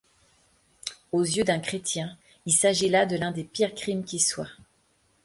Aux 1.11 1.21
yeux 1.21 1.43
d'un 1.43 1.59
chrétien, 1.59 2.17
il 2.47 2.53
s'agit 2.53 2.89
là 2.89 3.05
de 3.05 3.15
l'un 3.15 3.29
des 3.31 3.43
pires 3.43 3.75
crimes 3.75 4.03
qui 4.03 4.19
soient. 4.19 4.49